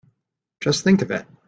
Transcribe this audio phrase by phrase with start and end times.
[0.61, 1.27] Just think of it!